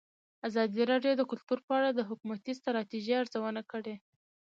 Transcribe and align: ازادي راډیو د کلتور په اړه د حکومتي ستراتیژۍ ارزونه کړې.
ازادي 0.47 0.83
راډیو 0.91 1.13
د 1.17 1.21
کلتور 1.31 1.59
په 1.67 1.71
اړه 1.79 1.89
د 1.93 1.99
حکومتي 2.09 2.53
ستراتیژۍ 2.59 3.13
ارزونه 3.21 3.61
کړې. 3.71 3.95